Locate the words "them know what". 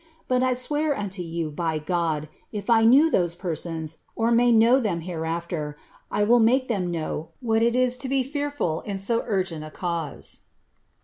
6.67-7.61